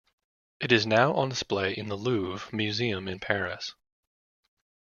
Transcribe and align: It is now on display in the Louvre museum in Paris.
It 0.59 0.71
is 0.71 0.87
now 0.87 1.13
on 1.13 1.29
display 1.29 1.73
in 1.73 1.87
the 1.87 1.95
Louvre 1.95 2.49
museum 2.51 3.07
in 3.07 3.19
Paris. 3.19 3.75